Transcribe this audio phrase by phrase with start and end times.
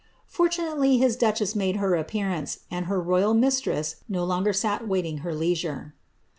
[0.27, 5.19] Fortu nately his duchess made lier appearance, and her royal mistress bo longer sat waiting
[5.19, 5.93] her leisure.